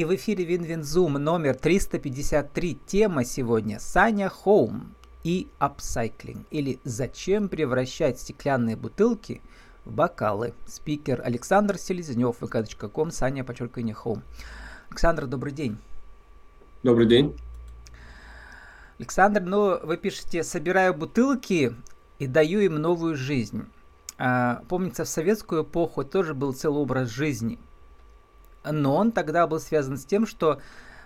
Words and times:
И 0.00 0.04
в 0.06 0.14
эфире 0.14 0.46
WinWinZoom 0.46 1.12
номер 1.12 1.54
353. 1.56 2.78
Тема 2.86 3.22
сегодня 3.22 3.78
Саня 3.78 4.30
Home 4.30 4.94
и 5.24 5.46
upcycling. 5.58 6.46
Или 6.50 6.80
зачем 6.84 7.50
превращать 7.50 8.18
стеклянные 8.18 8.76
бутылки 8.76 9.42
в 9.84 9.92
бокалы. 9.92 10.54
Спикер 10.64 11.20
Александр 11.22 11.76
Селезнев, 11.76 12.40
vk.com, 12.40 13.10
Саня, 13.10 13.44
подчеркивание, 13.44 13.94
Home. 13.94 14.22
Александр, 14.88 15.26
добрый 15.26 15.52
день. 15.52 15.76
Добрый 16.82 17.04
день. 17.04 17.36
Александр, 18.98 19.42
ну 19.42 19.86
вы 19.86 19.98
пишете, 19.98 20.44
собираю 20.44 20.94
бутылки 20.94 21.74
и 22.18 22.26
даю 22.26 22.60
им 22.60 22.76
новую 22.76 23.16
жизнь. 23.16 23.66
А, 24.16 24.62
помнится, 24.66 25.04
в 25.04 25.08
советскую 25.10 25.64
эпоху 25.64 26.04
тоже 26.04 26.32
был 26.32 26.54
целый 26.54 26.80
образ 26.80 27.10
жизни. 27.10 27.58
Но 28.64 28.96
он 28.96 29.12
тогда 29.12 29.46
был 29.46 29.60
связан 29.60 29.96
с 29.96 30.04
тем, 30.04 30.26
что 30.26 30.60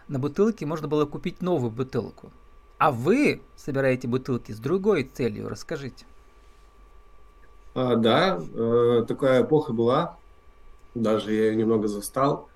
на 0.09 0.19
бутылке 0.19 0.67
можно 0.67 0.89
было 0.89 1.07
купить 1.07 1.43
новую 1.43 1.71
бутылку. 1.71 2.31
А 2.79 2.91
вы 2.91 3.43
собираете 3.57 4.09
бутылки 4.09 4.53
с 4.53 4.59
другой 4.59 5.05
целью. 5.05 5.49
Расскажите. 5.49 6.05
А, 7.75 7.97
да, 7.97 8.41
э, 8.41 9.05
такая 9.07 9.43
эпоха 9.43 9.73
была. 9.73 10.17
Даже 10.95 11.33
я 11.33 11.47
ее 11.47 11.57
немного 11.57 11.89
застал. 11.89 12.49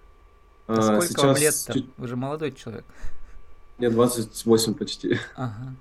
А, 0.66 0.82
сколько 0.82 1.06
сейчас... 1.06 1.24
вам 1.24 1.36
лет-то? 1.36 1.72
Чуть... 1.72 1.86
Вы 1.96 2.08
же 2.08 2.16
молодой 2.16 2.52
человек. 2.52 2.84
Мне 3.78 3.90
28 3.90 4.74
почти. 4.74 5.18
Ага. 5.36 5.74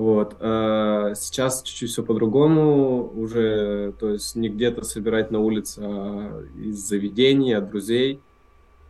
Вот. 0.00 0.36
А 0.40 1.12
сейчас 1.14 1.62
чуть-чуть 1.62 1.90
все 1.90 2.02
по-другому. 2.02 3.12
Уже, 3.14 3.92
то 4.00 4.08
есть, 4.08 4.34
не 4.34 4.48
где-то 4.48 4.82
собирать 4.82 5.30
на 5.30 5.40
улице, 5.40 5.82
а 5.84 6.42
из 6.56 6.78
заведений, 6.78 7.52
от 7.52 7.68
друзей. 7.68 8.18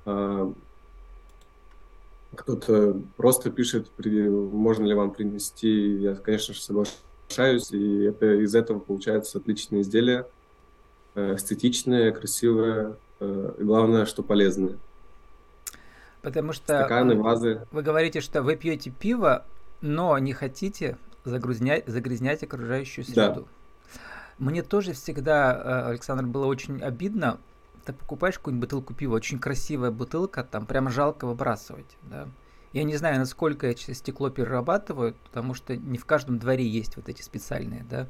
А, 0.06 0.52
кто-то 2.36 3.02
просто 3.16 3.50
пишет, 3.50 3.90
можно 3.98 4.86
ли 4.86 4.94
вам 4.94 5.10
принести. 5.10 5.96
Я, 5.96 6.14
конечно 6.14 6.54
же, 6.54 6.60
соглашаюсь. 6.60 7.72
И 7.72 8.02
это 8.04 8.34
из 8.34 8.54
этого 8.54 8.78
получается 8.78 9.38
отличные 9.38 9.82
изделия. 9.82 10.28
Э, 11.16 11.34
эстетичные, 11.34 12.12
красивые. 12.12 12.94
Э, 13.18 13.54
и 13.58 13.64
главное, 13.64 14.06
что 14.06 14.22
полезные. 14.22 14.78
Потому 16.22 16.52
что 16.52 16.66
Стаканы, 16.66 17.16
вазы. 17.16 17.66
вы 17.72 17.82
говорите, 17.82 18.20
что 18.20 18.42
вы 18.42 18.54
пьете 18.54 18.90
пиво, 18.90 19.44
но 19.80 20.16
не 20.18 20.32
хотите 20.32 20.96
загрязнять, 21.24 21.86
загрязнять 21.86 22.42
окружающую 22.42 23.04
среду. 23.04 23.42
Да. 23.42 24.00
Мне 24.38 24.62
тоже 24.62 24.94
всегда, 24.94 25.52
э, 25.52 25.90
Александр, 25.90 26.24
было 26.24 26.46
очень 26.46 26.82
обидно. 26.82 27.38
Ты 27.84 27.92
покупаешь 27.92 28.38
какую-нибудь 28.38 28.68
бутылку 28.68 28.94
пива, 28.94 29.14
очень 29.14 29.38
красивая 29.38 29.90
бутылка, 29.90 30.44
там 30.44 30.66
прям 30.66 30.88
жалко 30.88 31.26
выбрасывать. 31.26 31.96
Да? 32.02 32.26
Я 32.72 32.84
не 32.84 32.96
знаю, 32.96 33.18
насколько 33.18 33.66
эти 33.66 33.90
стекло 33.92 34.30
перерабатывают, 34.30 35.16
потому 35.16 35.54
что 35.54 35.76
не 35.76 35.98
в 35.98 36.04
каждом 36.04 36.38
дворе 36.38 36.66
есть 36.66 36.96
вот 36.96 37.08
эти 37.08 37.20
специальные, 37.20 37.84
да, 37.90 38.08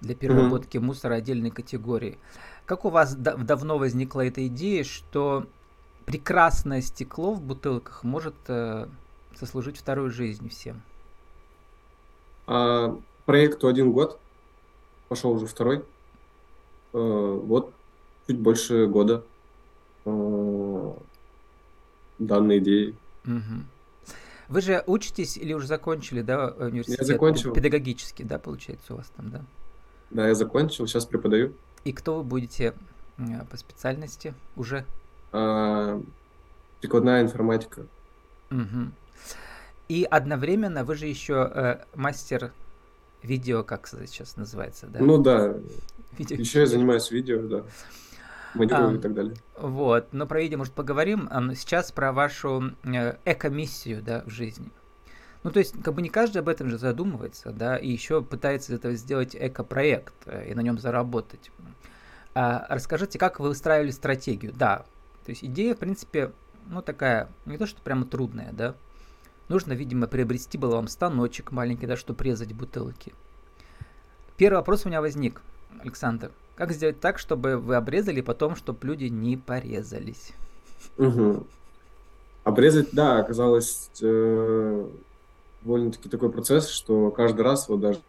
для 0.00 0.14
переработки 0.14 0.78
mm-hmm. 0.78 0.82
мусора 0.82 1.14
отдельной 1.14 1.50
категории. 1.50 2.18
Как 2.64 2.84
у 2.84 2.90
вас 2.90 3.14
дав- 3.14 3.42
давно 3.44 3.78
возникла 3.78 4.26
эта 4.26 4.46
идея, 4.46 4.82
что 4.82 5.46
прекрасное 6.06 6.80
стекло 6.80 7.34
в 7.34 7.42
бутылках 7.42 8.02
может 8.02 8.34
э, 8.48 8.88
сослужить 9.38 9.76
вторую 9.76 10.10
жизнь 10.10 10.48
всем? 10.48 10.82
А, 12.46 12.98
проекту 13.24 13.68
один 13.68 13.92
год, 13.92 14.18
пошел 15.08 15.32
уже 15.32 15.46
второй. 15.46 15.84
А, 16.92 17.34
вот 17.34 17.72
чуть 18.26 18.38
больше 18.38 18.86
года 18.86 19.24
а, 20.04 20.96
данной 22.18 22.58
идеи. 22.58 22.96
Угу. 23.24 23.64
Вы 24.48 24.60
же 24.60 24.84
учитесь 24.86 25.36
или 25.36 25.52
уже 25.52 25.66
закончили, 25.66 26.22
да, 26.22 26.48
университет? 26.48 27.00
Я 27.00 27.04
закончил. 27.04 27.52
Педагогический, 27.52 28.24
да, 28.24 28.38
получается 28.38 28.94
у 28.94 28.96
вас 28.98 29.10
там, 29.16 29.30
да? 29.30 29.44
Да, 30.10 30.28
я 30.28 30.34
закончил, 30.34 30.86
сейчас 30.86 31.04
преподаю. 31.04 31.52
И 31.84 31.92
кто 31.92 32.18
вы 32.18 32.22
будете 32.22 32.74
по 33.50 33.56
специальности 33.56 34.34
уже? 34.54 34.84
А, 35.32 36.00
прикладная 36.80 37.22
информатика. 37.22 37.86
Угу. 38.50 38.92
И 39.88 40.04
одновременно 40.04 40.84
вы 40.84 40.96
же 40.96 41.06
еще 41.06 41.50
э, 41.52 41.84
мастер 41.94 42.52
видео, 43.22 43.62
как 43.62 43.86
сейчас 43.86 44.36
называется, 44.36 44.86
да? 44.86 45.00
Ну 45.00 45.18
да. 45.18 45.54
Видео. 46.18 46.36
Еще 46.36 46.60
я 46.60 46.66
занимаюсь 46.66 47.10
видео, 47.10 47.42
да. 47.46 47.62
Моделирую 48.54 48.94
а, 48.94 48.94
и 48.94 48.98
так 48.98 49.14
далее. 49.14 49.34
Вот, 49.58 50.12
но 50.12 50.26
про 50.26 50.40
видео, 50.40 50.58
может, 50.58 50.72
поговорим. 50.72 51.28
Сейчас 51.54 51.92
про 51.92 52.12
вашу 52.12 52.72
э, 52.84 53.16
эко-миссию, 53.24 54.02
да, 54.02 54.22
в 54.24 54.30
жизни. 54.30 54.70
Ну, 55.42 55.52
то 55.52 55.60
есть, 55.60 55.80
как 55.82 55.94
бы 55.94 56.02
не 56.02 56.08
каждый 56.08 56.38
об 56.38 56.48
этом 56.48 56.68
же 56.68 56.78
задумывается, 56.78 57.52
да, 57.52 57.76
и 57.76 57.88
еще 57.88 58.22
пытается 58.22 58.72
из 58.72 58.78
этого 58.78 58.94
сделать 58.94 59.36
эко-проект 59.38 60.14
э, 60.26 60.50
и 60.50 60.54
на 60.54 60.60
нем 60.60 60.78
заработать. 60.78 61.52
А, 62.34 62.66
расскажите, 62.68 63.18
как 63.18 63.38
вы 63.38 63.48
выстраивали 63.50 63.90
стратегию? 63.90 64.52
Да, 64.52 64.86
то 65.24 65.30
есть 65.30 65.44
идея, 65.44 65.74
в 65.74 65.78
принципе, 65.78 66.32
ну, 66.66 66.82
такая, 66.82 67.28
не 67.44 67.58
то, 67.58 67.66
что 67.66 67.80
прямо 67.80 68.04
трудная, 68.06 68.52
да, 68.52 68.74
Нужно, 69.48 69.72
видимо, 69.74 70.06
приобрести 70.06 70.58
было 70.58 70.76
вам 70.76 70.88
станочек 70.88 71.52
маленький, 71.52 71.86
да, 71.86 71.96
чтобы 71.96 72.24
резать 72.24 72.52
бутылки. 72.52 73.12
Первый 74.36 74.56
вопрос 74.56 74.84
у 74.84 74.88
меня 74.88 75.00
возник, 75.00 75.40
Александр. 75.80 76.30
Как 76.56 76.72
сделать 76.72 77.00
так, 77.00 77.18
чтобы 77.18 77.58
вы 77.58 77.76
обрезали 77.76 78.20
потом, 78.20 78.56
чтобы 78.56 78.86
люди 78.86 79.04
не 79.04 79.36
порезались? 79.36 80.32
Угу. 80.98 81.46
Обрезать, 82.44 82.88
да, 82.92 83.18
оказалось 83.18 83.90
э, 84.00 84.88
довольно-таки 85.62 86.08
такой 86.08 86.30
процесс, 86.30 86.68
что 86.68 87.10
каждый 87.10 87.42
раз, 87.42 87.68
вот 87.68 87.80
даже 87.80 88.00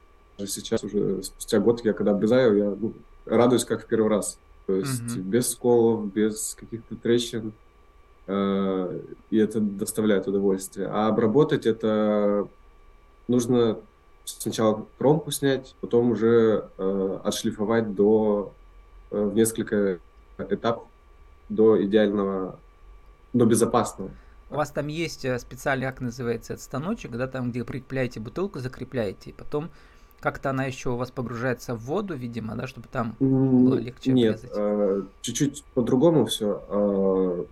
сейчас 0.45 0.83
уже 0.83 1.23
спустя 1.23 1.59
год, 1.59 1.83
я 1.83 1.93
когда 1.93 2.11
обрезаю, 2.11 2.57
я 2.57 2.69
ну, 2.69 2.93
радуюсь 3.25 3.65
как 3.65 3.83
в 3.83 3.87
первый 3.87 4.09
раз. 4.09 4.37
То 4.65 4.75
есть 4.75 5.15
угу. 5.15 5.21
без 5.21 5.49
сколов, 5.51 6.13
без 6.13 6.55
каких-то 6.59 6.95
трещин. 6.95 7.53
И 8.27 9.37
это 9.37 9.61
доставляет 9.61 10.27
удовольствие. 10.27 10.87
А 10.91 11.07
обработать 11.07 11.65
это 11.65 12.47
нужно 13.27 13.79
сначала 14.25 14.85
кромку 14.97 15.31
снять, 15.31 15.75
потом 15.81 16.11
уже 16.11 16.69
э, 16.77 17.19
отшлифовать 17.23 17.95
до 17.95 18.53
э, 19.11 19.23
в 19.23 19.33
несколько 19.33 19.99
этапов 20.37 20.87
до 21.49 21.81
идеального, 21.83 22.59
до 23.33 23.45
безопасного. 23.45 24.11
У 24.49 24.55
вас 24.55 24.71
там 24.71 24.87
есть 24.87 25.25
э, 25.25 25.39
специальный, 25.39 25.87
как 25.87 26.01
называется, 26.01 26.53
этот 26.53 26.63
станочек, 26.63 27.11
да, 27.11 27.27
там, 27.27 27.51
где 27.51 27.63
прикрепляете 27.63 28.19
бутылку, 28.19 28.59
закрепляете, 28.59 29.31
и 29.31 29.33
потом 29.33 29.69
как-то 30.19 30.49
она 30.49 30.65
еще 30.65 30.89
у 30.89 30.95
вас 30.95 31.11
погружается 31.11 31.75
в 31.75 31.79
воду, 31.81 32.15
видимо, 32.15 32.55
да, 32.55 32.67
чтобы 32.67 32.87
там 32.91 33.15
было 33.19 33.75
легче 33.75 34.11
Нет, 34.11 34.43
э, 34.51 35.03
чуть-чуть 35.21 35.63
по-другому 35.73 36.25
все. 36.25 36.63
Э, 36.69 37.45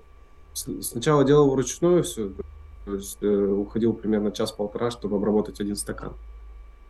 Сначала 0.56 1.26
делал 1.26 1.52
вручную 1.52 2.04
все, 2.04 2.32
то 2.86 2.96
есть 2.96 3.18
э, 3.22 3.28
уходил 3.28 3.94
примерно 3.94 4.32
час-полтора, 4.32 4.90
чтобы 4.90 5.18
обработать 5.18 5.60
один 5.60 5.76
стакан. 5.76 6.14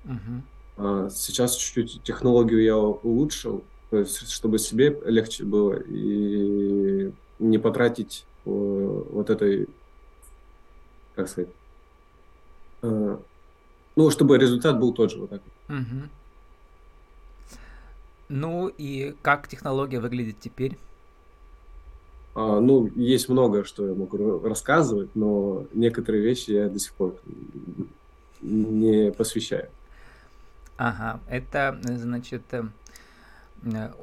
Uh-huh. 0.03 0.41
А 0.77 1.09
сейчас 1.09 1.55
чуть-чуть 1.55 2.03
технологию 2.03 2.61
я 2.61 2.77
улучшил, 2.77 3.63
то 3.89 3.97
есть 3.97 4.29
чтобы 4.29 4.59
себе 4.59 5.01
легче 5.05 5.45
было 5.45 5.73
и 5.73 7.11
не 7.39 7.57
потратить 7.57 8.27
э, 8.45 8.49
вот 8.49 9.31
этой, 9.31 9.67
как 11.15 11.27
сказать, 11.27 11.49
э, 12.83 13.17
ну, 13.95 14.11
чтобы 14.11 14.37
результат 14.37 14.79
был 14.79 14.93
тот 14.93 15.11
же, 15.11 15.21
вот 15.21 15.31
так. 15.31 15.41
Угу. 15.69 16.09
Ну 18.29 18.67
и 18.67 19.15
как 19.23 19.47
технология 19.47 19.99
выглядит 19.99 20.39
теперь? 20.39 20.77
А, 22.35 22.59
ну, 22.59 22.91
есть 22.95 23.29
много, 23.29 23.63
что 23.63 23.87
я 23.87 23.95
могу 23.95 24.39
рассказывать, 24.39 25.09
но 25.15 25.65
некоторые 25.73 26.21
вещи 26.21 26.51
я 26.51 26.67
до 26.67 26.79
сих 26.79 26.93
пор 26.93 27.15
не 28.41 29.11
посвящаю. 29.13 29.69
Ага, 30.77 31.21
это, 31.29 31.79
значит, 31.83 32.43
э, 32.51 32.65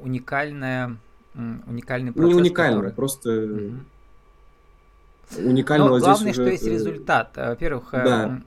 уникальная, 0.01 0.97
уникальный 1.35 2.11
процесс. 2.11 2.33
Не 2.33 2.39
уникальный, 2.39 2.77
который... 2.77 2.95
просто 2.95 3.29
угу. 3.29 3.75
уникального 5.37 5.99
Но 5.99 5.99
главное, 5.99 6.15
здесь 6.15 6.33
что 6.33 6.41
уже... 6.41 6.51
есть 6.51 6.65
результат. 6.65 7.33
Во-первых, 7.35 7.89
да. 7.91 8.41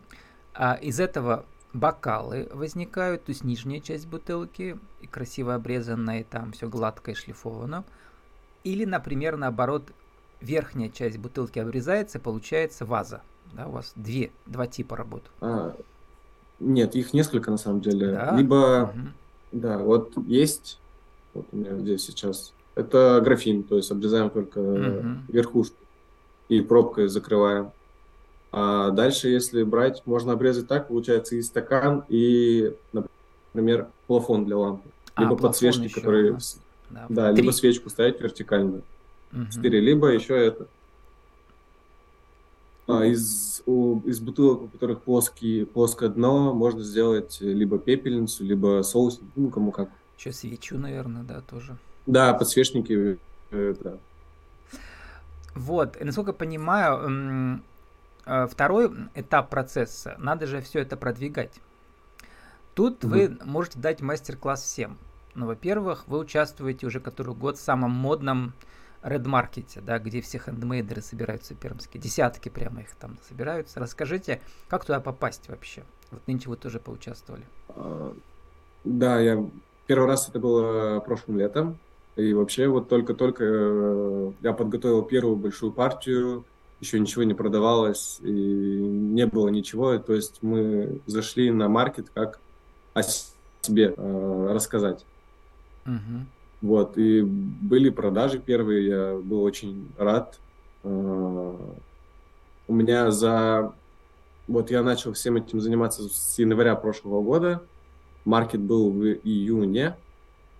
А, 0.54 0.74
из 0.74 0.98
этого 0.98 1.44
бокалы 1.72 2.48
возникают, 2.52 3.24
то 3.24 3.30
есть 3.30 3.44
нижняя 3.44 3.80
часть 3.80 4.08
бутылки, 4.08 4.78
и 5.00 5.06
красиво 5.06 5.54
обрезанная, 5.54 6.20
и 6.20 6.24
там 6.24 6.50
все 6.52 6.68
гладко 6.68 7.12
и 7.12 7.14
шлифовано. 7.14 7.84
Или, 8.66 8.84
например, 8.84 9.36
наоборот, 9.36 9.84
верхняя 10.40 10.90
часть 10.90 11.18
бутылки 11.18 11.60
обрезается, 11.60 12.18
получается 12.18 12.84
ваза. 12.84 13.22
Да, 13.52 13.68
у 13.68 13.70
вас 13.70 13.92
две, 13.94 14.32
два 14.44 14.66
типа 14.66 14.96
работ. 14.96 15.22
А, 15.40 15.76
нет, 16.58 16.96
их 16.96 17.14
несколько 17.14 17.52
на 17.52 17.58
самом 17.58 17.80
деле. 17.80 18.10
Да? 18.10 18.36
Либо, 18.36 18.92
угу. 18.92 19.08
да, 19.52 19.78
вот 19.78 20.14
есть, 20.26 20.80
вот 21.32 21.46
у 21.52 21.56
меня 21.56 21.76
здесь 21.76 22.04
сейчас, 22.04 22.52
это 22.74 23.20
графин, 23.22 23.62
то 23.62 23.76
есть 23.76 23.92
обрезаем 23.92 24.30
только 24.30 24.58
угу. 24.58 25.20
верхушку. 25.28 25.76
и 26.48 26.60
пробкой 26.60 27.06
закрываем. 27.06 27.70
А 28.50 28.90
дальше, 28.90 29.28
если 29.28 29.62
брать, 29.62 30.02
можно 30.06 30.32
обрезать 30.32 30.66
так, 30.66 30.88
получается 30.88 31.36
и 31.36 31.42
стакан, 31.42 32.04
и, 32.08 32.74
например, 32.92 33.86
плафон 34.08 34.44
для 34.44 34.58
лампы. 34.58 34.88
А, 35.14 35.22
либо 35.22 35.36
подсвечник, 35.36 35.90
еще, 35.90 36.00
которые... 36.00 36.32
Да, 36.32 36.38
да, 36.90 37.06
да 37.08 37.30
либо 37.30 37.50
свечку 37.50 37.90
ставить 37.90 38.20
вертикально. 38.20 38.82
Угу. 39.32 39.60
Либо 39.62 40.08
еще 40.08 40.34
это. 40.34 40.66
А, 42.88 43.04
из, 43.04 43.62
у, 43.66 44.00
из 44.00 44.20
бутылок, 44.20 44.62
у 44.62 44.68
которых 44.68 45.02
плоские, 45.02 45.66
плоское 45.66 46.08
дно, 46.08 46.54
можно 46.54 46.82
сделать 46.82 47.38
либо 47.40 47.78
пепельницу, 47.78 48.44
либо 48.44 48.82
соус, 48.82 49.20
ну, 49.34 49.50
кому 49.50 49.72
как. 49.72 49.88
Еще 50.16 50.32
свечу, 50.32 50.78
наверное, 50.78 51.24
да, 51.24 51.40
тоже. 51.40 51.76
Да, 52.06 52.32
подсвечники, 52.34 53.18
э, 53.50 53.74
да. 53.82 53.98
Вот, 55.54 55.96
насколько 56.00 56.30
я 56.30 56.34
понимаю, 56.34 57.60
э, 58.24 58.46
второй 58.48 58.92
этап 59.14 59.50
процесса, 59.50 60.14
надо 60.18 60.46
же 60.46 60.60
все 60.60 60.80
это 60.80 60.96
продвигать. 60.96 61.60
Тут 62.74 63.04
угу. 63.04 63.14
вы 63.14 63.38
можете 63.44 63.80
дать 63.80 64.00
мастер-класс 64.00 64.62
всем. 64.62 64.96
Ну, 65.36 65.46
во-первых, 65.46 66.04
вы 66.06 66.18
участвуете 66.18 66.86
уже 66.86 66.98
который 66.98 67.34
год 67.34 67.58
в 67.58 67.60
самом 67.60 67.90
модном 67.90 68.54
Red 69.02 69.24
Market, 69.24 69.82
да, 69.82 69.98
где 69.98 70.22
все 70.22 70.38
хендмейдеры 70.38 71.02
собираются 71.02 71.54
пермские, 71.54 72.02
десятки 72.02 72.48
прямо 72.48 72.80
их 72.80 72.94
там 72.94 73.18
собираются. 73.28 73.78
Расскажите, 73.78 74.40
как 74.68 74.86
туда 74.86 74.98
попасть 74.98 75.48
вообще? 75.48 75.84
Вот 76.10 76.26
нынче 76.26 76.48
вы 76.48 76.56
тоже 76.56 76.80
поучаствовали. 76.80 77.44
А, 77.68 78.16
да, 78.84 79.20
я 79.20 79.46
первый 79.86 80.08
раз 80.08 80.26
это 80.28 80.38
было 80.38 81.00
прошлым 81.00 81.38
летом. 81.38 81.78
И 82.16 82.32
вообще 82.32 82.66
вот 82.66 82.88
только-только 82.88 83.44
э, 83.44 84.32
я 84.40 84.54
подготовил 84.54 85.02
первую 85.02 85.36
большую 85.36 85.70
партию, 85.70 86.46
еще 86.80 86.98
ничего 86.98 87.24
не 87.24 87.34
продавалось, 87.34 88.20
и 88.22 88.30
не 88.30 89.26
было 89.26 89.48
ничего. 89.48 89.98
То 89.98 90.14
есть 90.14 90.42
мы 90.42 91.02
зашли 91.04 91.50
на 91.50 91.68
маркет 91.68 92.08
как 92.14 92.40
о 92.94 93.02
себе 93.02 93.92
э, 93.94 94.48
рассказать. 94.50 95.04
Угу. 95.86 96.26
Вот, 96.62 96.98
и 96.98 97.22
были 97.22 97.90
продажи 97.90 98.38
первые, 98.38 98.86
я 98.86 99.14
был 99.16 99.42
очень 99.42 99.88
рад. 99.98 100.38
Э, 100.82 101.56
у 102.68 102.74
меня 102.74 103.10
за... 103.10 103.72
Вот 104.48 104.70
я 104.70 104.82
начал 104.82 105.12
всем 105.12 105.36
этим 105.36 105.60
заниматься 105.60 106.08
с 106.08 106.38
января 106.38 106.76
прошлого 106.76 107.22
года. 107.22 107.62
Маркет 108.24 108.60
был 108.60 108.90
в 108.90 109.04
июне, 109.04 109.96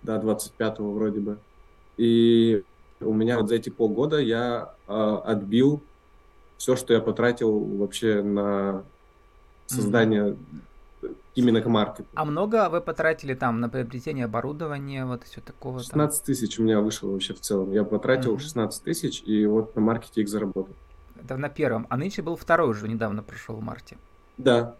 да, 0.03 0.19
25-го 0.19 0.91
вроде 0.91 1.19
бы. 1.19 1.37
И 1.97 2.63
у 3.01 3.13
меня 3.13 3.39
вот 3.39 3.49
за 3.49 3.55
эти 3.55 3.69
полгода 3.69 4.19
я 4.19 4.73
э, 4.87 5.17
отбил 5.25 5.81
все, 6.57 6.75
что 6.75 6.93
я 6.93 7.01
потратил 7.01 7.59
вообще 7.59 8.21
на 8.21 8.83
создание 9.67 10.31
mm-hmm 10.31 10.37
именно 11.37 11.61
к 11.61 11.67
маркету. 11.67 12.09
А 12.15 12.25
много 12.25 12.67
вы 12.69 12.81
потратили 12.81 13.35
там 13.35 13.59
на 13.61 13.69
приобретение 13.69 14.25
оборудования, 14.25 15.05
вот 15.05 15.23
все 15.23 15.39
такого? 15.39 15.79
16 15.79 16.23
тысяч 16.23 16.59
у 16.59 16.63
меня 16.63 16.81
вышло 16.81 17.09
вообще 17.09 17.33
в 17.33 17.39
целом. 17.39 17.71
Я 17.71 17.83
потратил 17.83 18.33
угу. 18.33 18.39
16 18.39 18.83
тысяч, 18.83 19.21
и 19.23 19.45
вот 19.45 19.75
на 19.75 19.81
маркете 19.81 20.21
их 20.21 20.29
заработал. 20.29 20.75
Это 21.15 21.37
на 21.37 21.49
первом. 21.49 21.85
А 21.89 21.97
нынче 21.97 22.23
был 22.23 22.35
второй 22.35 22.69
уже, 22.69 22.87
недавно 22.87 23.21
прошел 23.21 23.55
в 23.55 23.61
марте. 23.61 23.97
Да. 24.37 24.75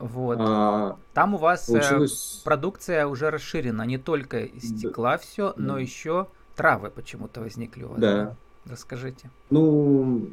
Вот. 0.00 0.38
А, 0.40 0.98
Там 1.12 1.34
у 1.34 1.38
вас 1.38 1.68
э, 1.68 1.72
получилось... 1.72 2.42
продукция 2.44 3.06
уже 3.06 3.30
расширена, 3.30 3.82
не 3.82 3.96
только 3.96 4.40
из 4.40 4.76
стекла 4.76 5.12
да. 5.12 5.18
все, 5.18 5.54
но 5.56 5.74
да. 5.74 5.80
еще 5.80 6.26
травы 6.56 6.90
почему-то 6.90 7.40
возникли 7.40 7.84
у 7.84 7.90
вас. 7.90 8.00
Да. 8.00 8.12
да? 8.12 8.36
Расскажите. 8.66 9.30
Ну, 9.50 10.30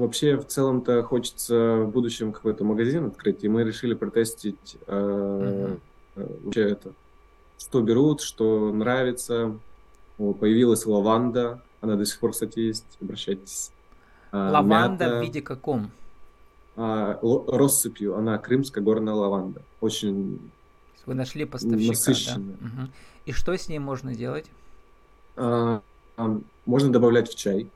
Вообще, 0.00 0.38
в 0.38 0.46
целом-то 0.46 1.02
хочется 1.02 1.76
в 1.82 1.90
будущем 1.90 2.32
какой-то 2.32 2.64
магазин 2.64 3.08
открыть, 3.08 3.44
и 3.44 3.48
мы 3.48 3.64
решили 3.64 3.92
протестить 3.92 4.78
э, 4.86 5.78
mm-hmm. 6.16 6.44
вообще 6.44 6.62
это, 6.70 6.92
что 7.58 7.82
берут, 7.82 8.22
что 8.22 8.72
нравится. 8.72 9.58
О, 10.18 10.32
появилась 10.32 10.86
лаванда, 10.86 11.62
она 11.82 11.96
до 11.96 12.06
сих 12.06 12.18
пор, 12.18 12.32
кстати, 12.32 12.60
есть, 12.60 12.86
обращайтесь. 12.98 13.72
А, 14.32 14.50
лаванда 14.50 15.04
мята, 15.04 15.18
в 15.18 15.22
виде 15.22 15.42
каком? 15.42 15.90
А, 16.76 17.18
россыпью, 17.48 18.16
она 18.16 18.38
крымская 18.38 18.82
горная 18.82 19.12
лаванда. 19.12 19.60
Очень 19.82 20.50
Вы 21.04 21.12
нашли 21.12 21.44
поставщика, 21.44 21.88
насыщенная. 21.88 22.56
да? 22.58 22.66
Угу. 22.66 22.90
И 23.26 23.32
что 23.32 23.54
с 23.54 23.68
ней 23.68 23.78
можно 23.78 24.14
делать? 24.14 24.46
А, 25.36 25.82
а, 26.16 26.40
можно 26.64 26.90
добавлять 26.90 27.30
в 27.30 27.34
чай. 27.34 27.70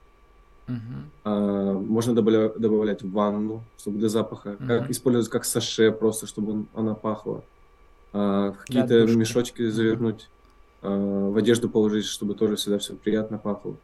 Uh-huh. 0.67 1.79
можно 1.79 2.15
добавлять, 2.15 2.57
добавлять 2.57 3.03
ванну, 3.03 3.63
чтобы 3.79 3.99
для 3.99 4.09
запаха. 4.09 4.51
Uh-huh. 4.51 4.67
Как 4.67 4.91
использовать 4.91 5.29
как 5.29 5.45
саше, 5.45 5.93
просто 5.93 6.27
чтобы 6.27 6.65
она 6.75 6.95
пахла. 6.95 7.43
А, 8.15 8.53
какие-то 8.53 9.07
мешочки 9.07 9.69
завернуть, 9.69 10.29
uh-huh. 10.81 11.33
в 11.33 11.37
одежду 11.37 11.69
положить, 11.69 12.07
чтобы 12.07 12.35
тоже 12.35 12.57
всегда 12.57 12.79
все 12.79 12.95
приятно 12.95 13.39
пахло. 13.39 13.77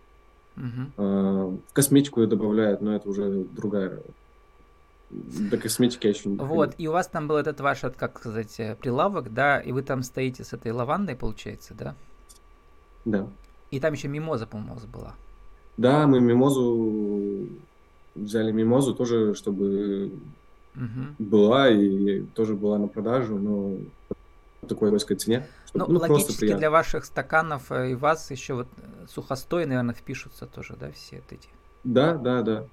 В 0.57 1.59
косметику 1.73 2.27
добавляют, 2.27 2.81
но 2.81 2.95
это 2.95 3.09
уже 3.09 3.45
другая. 3.45 4.01
До 5.11 5.59
косметики 5.59 6.07
я 6.07 6.13
еще 6.13 6.29
не 6.29 6.37
Вот, 6.37 6.75
и 6.79 6.87
у 6.87 6.93
вас 6.93 7.09
там 7.09 7.27
был 7.27 7.37
этот 7.37 7.61
ваш, 7.61 7.81
как 7.81 8.19
сказать, 8.21 8.61
э, 8.61 8.77
прилавок, 8.77 9.35
да, 9.35 9.61
и 9.61 9.73
вы 9.73 9.83
там 9.83 10.05
стоите 10.05 10.45
с 10.45 10.53
этой 10.53 10.71
лавандой, 10.71 11.17
получается, 11.17 11.75
да? 11.75 11.97
Да. 13.05 13.27
И 13.73 13.81
там 13.81 13.93
еще 13.93 14.07
мимоза, 14.07 14.47
по-моему, 14.47 14.79
была. 14.93 15.15
Да, 15.77 16.07
мы 16.07 16.21
мимозу 16.21 17.49
взяли 18.15 18.53
мимозу 18.53 18.95
тоже, 18.95 19.35
чтобы 19.35 20.13
угу. 20.75 21.15
была 21.19 21.69
и 21.71 22.23
тоже 22.35 22.55
была 22.55 22.79
на 22.79 22.89
продажу, 22.89 23.39
но 23.39 23.77
по 24.61 24.67
такой 24.67 24.91
низкой 24.91 25.17
цене. 25.17 25.47
Чтобы, 25.67 25.93
ну, 25.93 25.95
ну 25.95 26.01
логически 26.01 26.55
для 26.55 26.71
ваших 26.71 27.05
стаканов 27.05 27.71
э, 27.73 27.93
и 27.93 27.95
вас 27.95 28.31
еще 28.31 28.55
вот 28.55 28.69
э, 28.77 29.07
сухостой, 29.09 29.67
наверное, 29.67 29.95
впишутся 29.95 30.47
тоже, 30.47 30.77
да, 30.79 30.91
все 30.93 31.23
эти? 31.31 31.49
Да, 31.85 32.15
да, 32.15 32.43
да. 32.43 32.67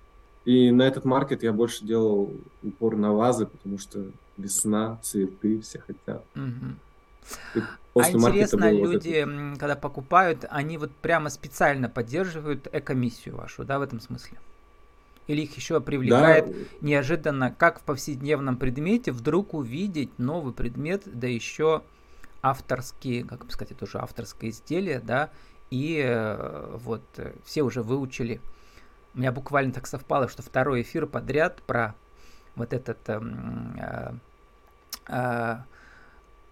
И 0.46 0.72
на 0.72 0.84
этот 0.84 1.06
маркет 1.06 1.44
я 1.44 1.54
больше 1.54 1.86
делал 1.86 2.32
упор 2.64 2.96
на 2.96 3.14
вазы, 3.14 3.46
потому 3.46 3.78
что 3.78 4.06
весна, 4.38 4.98
цветы 5.02 5.62
все 5.62 5.80
хотят. 5.80 6.24
Угу. 6.36 6.76
А 7.96 8.12
интересно, 8.12 8.72
люди, 8.72 9.26
вот 9.26 9.60
когда 9.60 9.76
покупают, 9.76 10.46
они 10.50 10.78
вот 10.78 10.92
прямо 10.92 11.30
специально 11.30 11.90
поддерживают 11.90 12.68
экомиссию 12.72 13.38
вашу, 13.38 13.64
да, 13.64 13.80
в 13.80 13.82
этом 13.82 14.00
смысле? 14.00 14.38
Или 15.26 15.42
их 15.42 15.56
еще 15.58 15.82
привлекает 15.82 16.48
да. 16.48 16.54
неожиданно, 16.82 17.52
как 17.52 17.80
в 17.80 17.84
повседневном 17.84 18.56
предмете, 18.58 19.12
вдруг 19.12 19.54
увидеть 19.54 20.18
новый 20.20 20.54
предмет, 20.54 21.04
да 21.06 21.28
еще 21.28 21.82
авторские, 22.42 23.26
как 23.26 23.46
бы 23.46 23.52
сказать, 23.52 23.78
тоже 23.78 23.98
авторское 23.98 24.52
изделие, 24.52 25.00
да, 25.00 25.32
и 25.70 26.02
э, 26.06 26.78
вот 26.78 27.04
э, 27.18 27.34
все 27.44 27.64
уже 27.64 27.82
выучили. 27.82 28.40
У 29.14 29.20
меня 29.20 29.32
буквально 29.32 29.74
так 29.74 29.88
совпало, 29.88 30.30
что 30.30 30.44
второй 30.44 30.84
эфир 30.84 31.08
подряд 31.08 31.62
про 31.64 31.96
вот 32.56 32.72
этот 32.72 33.00
э, 33.08 34.14
э, 35.08 35.58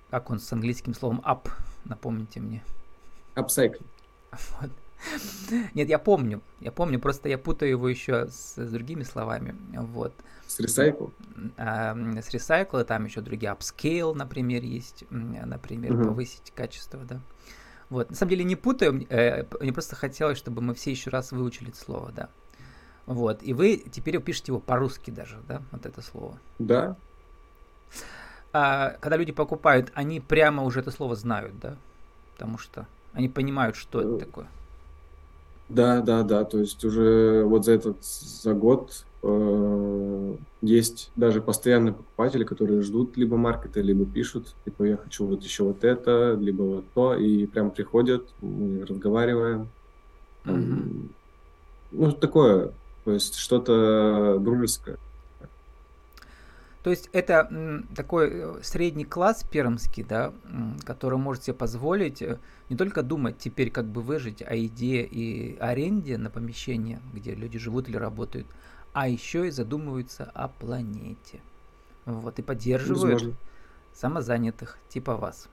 как 0.10 0.30
он 0.30 0.40
с 0.40 0.52
английским 0.52 0.94
словом 0.94 1.22
up, 1.26 1.50
напомните 1.86 2.40
мне. 2.40 2.64
Upcycle. 3.36 3.84
Вот. 4.32 4.72
Нет, 5.74 5.90
я 5.90 6.00
помню, 6.00 6.42
я 6.60 6.72
помню, 6.72 7.00
просто 7.00 7.30
я 7.30 7.38
путаю 7.38 7.72
его 7.72 7.88
еще 7.88 8.28
с, 8.28 8.56
с 8.56 8.72
другими 8.72 9.04
словами, 9.04 9.56
вот. 9.74 10.14
С 10.48 10.60
recycle? 10.60 11.12
А, 11.58 11.94
с 11.94 12.34
recycle, 12.34 12.84
там 12.84 13.06
еще 13.06 13.22
другие, 13.22 13.52
upscale, 13.52 14.14
например, 14.14 14.64
есть, 14.64 15.06
например, 15.10 15.96
угу. 15.96 16.06
повысить 16.06 16.52
качество, 16.56 17.00
да. 17.04 17.22
Вот, 17.90 18.10
на 18.10 18.16
самом 18.16 18.32
деле 18.32 18.44
не 18.46 18.56
путаю, 18.56 19.06
э, 19.10 19.46
мне 19.60 19.72
просто 19.72 19.96
хотелось, 19.96 20.38
чтобы 20.38 20.62
мы 20.62 20.74
все 20.74 20.92
еще 20.92 21.12
раз 21.12 21.32
выучили 21.32 21.70
это 21.70 21.78
слово, 21.78 22.12
да. 22.12 22.30
Вот, 23.06 23.44
и 23.44 23.54
вы 23.54 23.78
теперь 23.78 24.20
пишете 24.20 24.52
его 24.52 24.60
по-русски 24.60 25.12
даже, 25.12 25.40
да, 25.48 25.62
вот 25.72 25.86
это 25.86 26.02
слово. 26.02 26.40
Да, 26.58 26.98
а, 28.58 28.96
когда 29.02 29.18
люди 29.18 29.34
покупают, 29.34 29.92
они 29.96 30.22
прямо 30.22 30.64
уже 30.64 30.80
это 30.80 30.90
слово 30.90 31.18
знают, 31.18 31.60
да? 31.60 31.76
Потому 32.32 32.58
что 32.58 32.88
они 33.12 33.28
понимают, 33.28 33.76
что 33.76 34.00
это 34.00 34.18
такое. 34.18 34.48
Да, 35.68 36.00
да, 36.00 36.24
да. 36.24 36.46
То 36.46 36.60
есть 36.60 36.86
уже 36.86 37.44
вот 37.44 37.66
за 37.66 37.74
этот 37.74 38.02
за 38.06 38.54
год 38.54 39.04
э, 39.24 40.36
есть 40.62 41.12
даже 41.18 41.42
постоянные 41.42 41.96
покупатели, 41.96 42.46
которые 42.46 42.82
ждут 42.82 43.18
либо 43.18 43.36
маркета, 43.36 43.82
либо 43.82 44.06
пишут, 44.06 44.56
типа 44.64 44.84
я 44.84 44.96
хочу 44.96 45.26
вот 45.26 45.44
еще 45.44 45.66
вот 45.66 45.84
это, 45.84 46.38
либо 46.40 46.62
вот 46.62 46.86
то, 46.94 47.14
и 47.14 47.48
прям 47.48 47.72
приходят, 47.72 48.26
мы 48.40 48.86
разговариваем. 48.86 49.68
Mm-hmm. 50.46 51.10
Ну, 51.92 52.12
такое, 52.14 52.72
то 53.04 53.12
есть 53.12 53.36
что-то 53.36 54.38
дружеское. 54.40 54.98
То 56.86 56.92
есть 56.92 57.10
это 57.14 57.48
м, 57.50 57.88
такой 57.96 58.30
э, 58.32 58.60
средний 58.62 59.06
класс 59.06 59.44
пермский, 59.44 60.04
да, 60.04 60.32
м, 60.44 60.78
который 60.86 61.18
может 61.18 61.44
себе 61.44 61.56
позволить 61.56 62.22
э, 62.22 62.38
не 62.70 62.78
только 62.78 63.02
думать 63.02 63.40
теперь, 63.40 63.72
как 63.72 63.88
бы 63.88 64.04
выжить 64.04 64.44
о 64.44 64.54
еде 64.54 65.02
и 65.02 65.58
аренде 65.58 66.20
на 66.20 66.30
помещение, 66.30 67.02
где 67.12 67.34
люди 67.34 67.58
живут 67.58 67.90
или 67.90 67.98
работают, 67.98 68.46
а 68.94 69.08
еще 69.08 69.48
и 69.48 69.50
задумываются 69.50 70.26
о 70.26 70.48
планете. 70.48 71.42
Вот, 72.06 72.38
и 72.38 72.44
поддерживают 72.44 73.18
Возможно. 73.18 73.34
самозанятых, 73.92 74.78
типа 74.88 75.16
вас. 75.16 75.50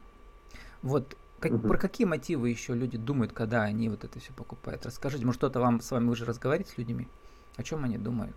Вот 0.83 1.17
как, 1.41 1.53
угу. 1.53 1.67
про 1.67 1.79
какие 1.79 2.07
мотивы 2.07 2.51
еще 2.51 2.75
люди 2.75 2.99
думают, 2.99 3.33
когда 3.33 3.63
они 3.63 3.89
вот 3.89 4.05
это 4.05 4.21
все 4.21 4.35
покупают? 4.35 4.85
Расскажите, 4.85 5.25
может, 5.25 5.39
кто-то 5.39 5.61
вам 5.61 5.81
с 5.81 5.91
вами 5.93 6.11
уже 6.11 6.27
разговаривает 6.27 6.69
с 6.69 6.77
людьми? 6.77 7.09
О 7.57 7.63
чем 7.63 7.85
они 7.85 7.97
думают? 7.97 8.37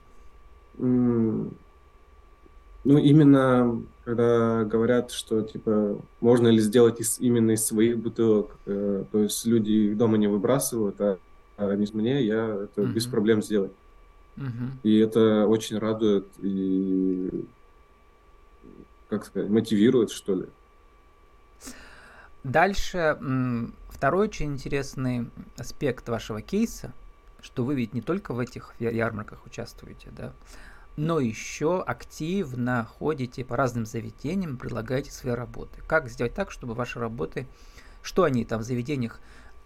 Ну, 2.86 3.00
именно 3.00 3.82
когда 4.04 4.64
говорят, 4.64 5.12
что, 5.12 5.42
типа, 5.42 6.00
можно 6.22 6.48
ли 6.48 6.60
сделать 6.60 7.02
из, 7.02 7.20
именно 7.20 7.52
из 7.52 7.66
своих 7.66 7.98
бутылок, 7.98 8.58
э, 8.68 9.04
то 9.12 9.20
есть 9.20 9.44
люди 9.48 9.72
их 9.72 9.98
дома 9.98 10.18
не 10.18 10.28
выбрасывают, 10.28 11.02
а, 11.02 11.18
а 11.58 11.76
не 11.76 11.88
мне, 11.94 12.24
я 12.24 12.46
это 12.46 12.82
uh-huh. 12.82 12.94
без 12.94 13.08
проблем 13.08 13.42
сделать. 13.42 13.72
Uh-huh. 14.38 14.70
И 14.84 15.00
это 15.00 15.48
очень 15.48 15.80
радует 15.80 16.28
и, 16.44 17.46
как 19.10 19.26
сказать, 19.26 19.50
мотивирует, 19.50 20.12
что 20.12 20.36
ли. 20.36 20.46
Дальше, 22.44 23.18
второй 23.90 24.28
очень 24.28 24.54
интересный 24.54 25.28
аспект 25.58 26.08
вашего 26.08 26.44
кейса, 26.44 26.94
что 27.42 27.64
вы 27.64 27.74
ведь 27.74 27.96
не 27.96 28.02
только 28.02 28.36
в 28.36 28.40
этих 28.40 28.76
ярмарках 28.80 29.44
участвуете, 29.48 30.10
да, 30.16 30.34
но 30.98 31.20
еще 31.20 31.82
активно 31.82 32.88
ходите 32.98 33.44
по 33.44 33.58
разным 33.58 33.86
заведениям, 33.86 34.58
предлагаете 34.58 35.12
свои 35.12 35.34
работы. 35.34 35.82
Как 35.88 36.10
сделать 36.10 36.34
так, 36.34 36.52
чтобы 36.52 36.74
ваши 36.74 37.00
работы, 37.00 37.48
что 38.02 38.24
они 38.24 38.46
там 38.46 38.62
в 38.62 38.64
заведениях, 38.64 39.20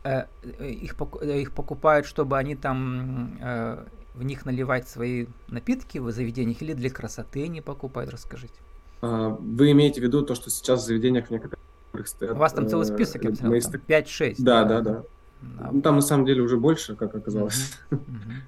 э, 0.04 0.26
э 0.44 0.70
их, 0.70 0.96
э, 1.22 1.42
их 1.42 1.54
покупают, 1.54 2.06
чтобы 2.06 2.38
они 2.38 2.56
там 2.56 3.38
э, 3.42 3.86
в 4.16 4.24
них 4.24 4.46
наливать 4.46 4.88
свои 4.88 5.28
напитки 5.48 6.00
в 6.00 6.12
заведениях 6.12 6.62
или 6.62 6.74
для 6.74 6.90
красоты 6.90 7.44
они 7.46 7.62
покупают, 7.62 8.12
расскажите. 8.12 8.56
А, 9.02 9.30
вы 9.30 9.72
имеете 9.72 10.02
в 10.02 10.04
виду 10.04 10.24
то, 10.24 10.36
что 10.36 10.50
сейчас 10.50 10.84
в 10.84 10.86
заведениях 10.86 11.28
в 11.28 11.32
некоторых 11.32 11.60
стоят... 12.06 12.36
У 12.36 12.40
вас 12.40 12.54
там 12.54 12.68
целый 12.68 12.86
список, 12.86 13.24
я 13.24 13.30
посмотрел, 13.30 13.62
5-6. 13.62 14.36
Да, 14.40 14.64
да, 14.64 14.82
да. 14.82 15.04
да. 15.42 15.70
Ну, 15.72 15.82
там 15.82 15.96
на 15.96 16.02
самом 16.02 16.26
деле 16.26 16.42
уже 16.42 16.58
больше, 16.58 16.96
как 16.96 17.16
оказалось. 17.16 17.78
Uh-huh. 17.92 18.00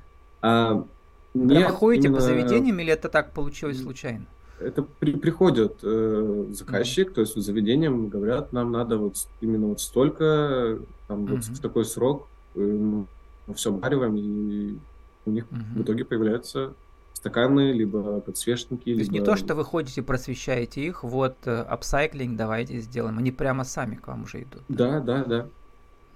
Uh-huh. 0.43 0.87
А, 1.33 1.47
Прямо 1.47 1.69
ходите 1.69 2.07
именно... 2.07 2.17
по 2.17 2.23
заведениям 2.23 2.79
или 2.79 2.91
это 2.91 3.09
так 3.09 3.31
получилось 3.31 3.81
случайно? 3.81 4.25
Это 4.59 4.83
при, 4.83 5.13
приходит 5.13 5.79
э, 5.81 6.45
заказчик, 6.51 7.09
mm-hmm. 7.09 7.13
то 7.13 7.21
есть 7.21 7.35
заведением 7.35 8.09
говорят, 8.09 8.53
нам 8.53 8.71
надо 8.71 8.97
вот 8.97 9.15
именно 9.41 9.67
вот 9.67 9.81
столько, 9.81 10.79
там 11.07 11.25
mm-hmm. 11.25 11.29
вот 11.31 11.43
в 11.45 11.61
такой 11.61 11.85
срок, 11.85 12.27
э, 12.55 12.59
мы 12.59 13.07
все 13.55 13.69
обвариваем, 13.73 14.15
и 14.17 14.77
у 15.25 15.31
них 15.31 15.45
mm-hmm. 15.45 15.79
в 15.79 15.81
итоге 15.81 16.05
появляются 16.05 16.73
стаканы, 17.13 17.71
либо 17.71 18.19
подсвечники. 18.19 18.83
То 18.83 18.89
либо... 18.89 18.99
есть 18.99 19.11
не 19.11 19.21
то, 19.21 19.35
что 19.35 19.55
вы 19.55 19.63
ходите, 19.63 20.03
просвещаете 20.03 20.81
их, 20.81 21.03
вот 21.03 21.47
апсайклинг 21.47 22.37
давайте 22.37 22.79
сделаем, 22.81 23.17
они 23.17 23.31
прямо 23.31 23.63
сами 23.63 23.95
к 23.95 24.07
вам 24.07 24.23
уже 24.23 24.43
идут. 24.43 24.61
Да, 24.69 24.99
да, 24.99 25.23
да. 25.23 25.47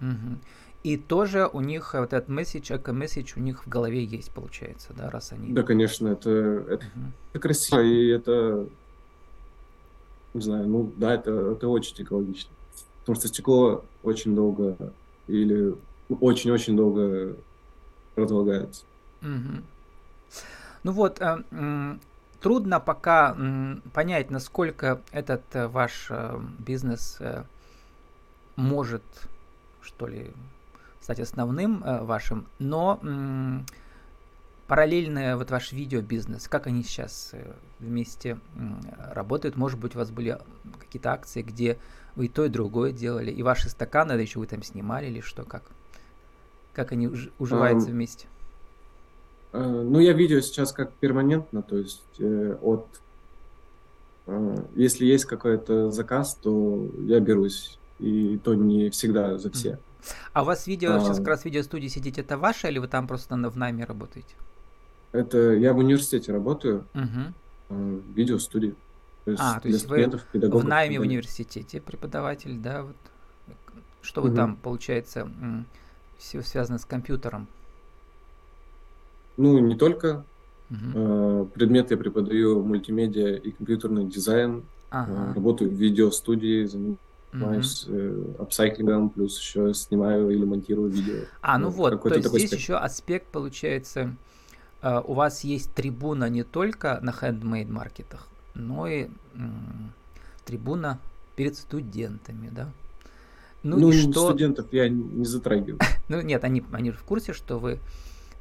Угу. 0.01 0.37
И 0.85 0.97
тоже 0.97 1.49
у 1.51 1.61
них 1.61 1.95
вот 1.95 2.13
этот 2.13 2.29
месседж, 2.29 2.71
эко-месседж 2.71 3.33
у 3.37 3.39
них 3.39 3.65
в 3.65 3.67
голове 3.67 4.03
есть, 4.03 4.31
получается, 4.31 4.93
да, 4.95 5.09
раз 5.09 5.31
они... 5.31 5.51
Да, 5.51 5.63
конечно, 5.63 6.09
это, 6.09 6.29
это, 6.29 6.85
угу. 6.85 7.05
это 7.33 7.39
красиво, 7.39 7.79
и 7.79 8.09
это, 8.09 8.67
не 10.35 10.41
знаю, 10.41 10.67
ну 10.67 10.91
да, 10.95 11.15
это, 11.15 11.31
это 11.53 11.69
очень 11.69 12.03
экологично. 12.03 12.51
Потому 12.99 13.15
что 13.15 13.27
стекло 13.27 13.83
очень 14.03 14.35
долго 14.35 14.77
или 15.25 15.73
очень-очень 16.07 16.77
долго 16.77 17.35
разлагается. 18.15 18.83
Угу. 19.23 19.63
Ну 20.83 20.91
вот, 20.91 21.19
э, 21.19 21.97
трудно 22.41 22.79
пока 22.79 23.35
э, 23.35 23.75
понять, 23.91 24.29
насколько 24.29 25.01
этот 25.11 25.41
э, 25.53 25.67
ваш 25.67 26.09
э, 26.11 26.39
бизнес 26.59 27.19
может, 28.55 29.01
что 29.81 30.05
ли, 30.05 30.31
стать 31.05 31.19
основным 31.19 31.83
э, 31.83 32.03
вашим, 32.03 32.47
но 32.57 32.99
параллельно 34.67 35.37
вот 35.37 35.51
ваш 35.51 35.71
видеобизнес, 35.71 36.47
как 36.47 36.65
они 36.65 36.81
сейчас 36.81 37.29
э, 37.33 37.53
вместе 37.79 38.39
работают? 39.13 39.55
Может 39.55 39.79
быть, 39.79 39.95
у 39.95 39.99
вас 39.99 40.09
были 40.09 40.39
какие-то 40.79 41.11
акции, 41.11 41.43
где 41.43 41.77
вы 42.15 42.25
и 42.25 42.27
то, 42.27 42.43
и 42.43 42.49
другое 42.49 42.91
делали, 42.91 43.29
и 43.29 43.43
ваши 43.43 43.69
стаканы, 43.69 44.15
да 44.15 44.21
еще 44.21 44.39
вы 44.39 44.47
там 44.47 44.63
снимали 44.63 45.05
или 45.05 45.19
что, 45.21 45.43
как? 45.43 45.61
Как 46.73 46.91
они 46.91 47.07
уж, 47.07 47.29
уживаются 47.37 47.89
um, 47.89 47.91
вместе? 47.91 48.25
Uh, 49.53 49.83
ну, 49.83 49.99
я 49.99 50.13
видео 50.13 50.39
сейчас 50.39 50.73
как 50.73 50.91
перманентно, 50.93 51.61
то 51.61 51.77
есть 51.77 52.01
э, 52.17 52.57
от... 52.63 52.87
Э, 54.25 54.57
если 54.75 55.05
есть 55.05 55.25
какой-то 55.25 55.91
заказ, 55.91 56.33
то 56.41 56.89
я 57.01 57.19
берусь, 57.19 57.77
и 57.99 58.39
то 58.43 58.55
не 58.55 58.89
всегда 58.89 59.37
за 59.37 59.51
все. 59.51 59.69
Mm-hmm. 59.69 59.94
А 60.33 60.41
у 60.41 60.45
вас 60.45 60.67
видео, 60.67 60.95
а, 60.95 60.99
сейчас 60.99 61.17
как 61.17 61.27
раз 61.27 61.45
видеостудии 61.45 61.87
сидите, 61.87 62.21
это 62.21 62.37
ваше 62.37 62.67
или 62.67 62.79
вы 62.79 62.87
там 62.87 63.07
просто 63.07 63.35
в 63.35 63.57
найме 63.57 63.85
работаете? 63.85 64.35
Это 65.11 65.53
я 65.53 65.73
в 65.73 65.77
университете 65.77 66.33
работаю, 66.33 66.85
угу. 66.93 67.33
в 67.69 68.13
видеостудии. 68.13 68.75
То 69.23 69.31
есть 69.31 69.43
а, 69.43 69.59
то 69.59 69.67
есть 69.67 69.87
вы 69.87 70.05
в 70.33 70.65
найме 70.65 70.99
в 70.99 71.01
университете 71.01 71.81
преподаватель, 71.81 72.57
да? 72.57 72.83
Вот. 72.83 72.95
Что 74.01 74.21
угу. 74.21 74.29
вы 74.29 74.35
там, 74.35 74.55
получается, 74.55 75.29
все 76.17 76.41
связано 76.41 76.77
с 76.77 76.85
компьютером? 76.85 77.47
Ну, 79.37 79.57
не 79.59 79.75
только. 79.75 80.23
Угу. 80.69 81.51
Предметы 81.53 81.93
я 81.93 81.97
преподаю 81.97 82.63
мультимедиа 82.63 83.35
и 83.35 83.51
компьютерный 83.51 84.05
дизайн. 84.05 84.63
Ага. 84.89 85.33
Работаю 85.33 85.69
в 85.69 85.73
видеостудии, 85.73 86.65
занимаюсь 86.65 86.99
mm-hmm. 87.43 88.41
апсайклингом, 88.41 89.09
плюс 89.09 89.39
еще 89.39 89.73
снимаю 89.73 90.29
или 90.29 90.43
монтирую 90.43 90.89
видео. 90.89 91.25
А, 91.41 91.57
ну, 91.57 91.69
ну 91.69 91.71
вот, 91.71 92.01
то 92.01 92.15
есть 92.15 92.27
здесь 92.29 92.43
аспект. 92.45 92.61
еще 92.61 92.75
аспект 92.77 93.27
получается, 93.27 94.15
э, 94.81 95.01
у 95.05 95.13
вас 95.13 95.43
есть 95.43 95.73
трибуна 95.73 96.29
не 96.29 96.43
только 96.43 96.99
на 97.01 97.11
handmade 97.11 97.71
маркетах, 97.71 98.27
но 98.53 98.87
и 98.87 99.07
трибуна 100.45 100.99
перед 101.35 101.57
студентами, 101.57 102.49
да? 102.49 102.69
Ну, 103.63 103.77
ну 103.79 103.89
и 103.89 103.99
что... 103.99 104.29
студентов 104.29 104.67
я 104.71 104.87
не 104.89 105.25
затрагиваю. 105.25 105.79
ну 106.07 106.21
нет, 106.21 106.43
они, 106.43 106.63
они 106.71 106.91
же 106.91 106.97
в 106.97 107.03
курсе, 107.03 107.33
что 107.33 107.57
вы 107.57 107.79